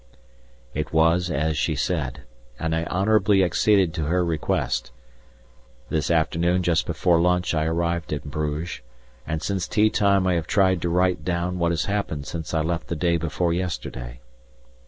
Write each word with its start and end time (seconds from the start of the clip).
It 0.73 0.91
was 0.91 1.29
as 1.29 1.59
she 1.59 1.75
said, 1.75 2.21
and 2.57 2.75
I 2.75 2.85
honourably 2.85 3.43
acceded 3.43 3.93
to 3.93 4.05
her 4.05 4.25
request. 4.25 4.91
This 5.89 6.09
afternoon 6.09 6.63
just 6.63 6.87
before 6.87 7.21
lunch 7.21 7.53
I 7.53 7.65
arrived 7.65 8.11
in 8.11 8.21
Bruges, 8.25 8.81
and 9.27 9.43
since 9.43 9.67
tea 9.67 9.91
time 9.91 10.25
I 10.25 10.33
have 10.33 10.47
tried 10.47 10.81
to 10.81 10.89
write 10.89 11.23
down 11.23 11.59
what 11.59 11.71
has 11.71 11.85
happened 11.85 12.25
since 12.25 12.51
I 12.51 12.61
left 12.63 12.87
the 12.87 12.95
day 12.95 13.17
before 13.17 13.53
yesterday. 13.53 14.21